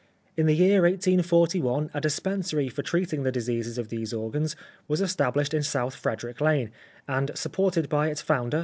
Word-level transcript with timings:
In 0.35 0.47
the 0.47 0.55
year 0.55 0.81
1841 0.81 1.91
a 1.93 2.01
dispensary 2.01 2.69
for 2.69 2.81
treating 2.81 3.21
the 3.21 3.31
diseases 3.31 3.77
of 3.77 3.89
these 3.89 4.13
organs 4.13 4.55
was 4.87 4.99
estab 4.99 5.35
lished 5.35 5.53
in 5.53 5.61
South 5.61 5.93
Frederick 5.93 6.41
Lane, 6.41 6.71
and 7.07 7.29
supported 7.35 7.87
by 7.87 8.09
its 8.09 8.19
founder. 8.19 8.59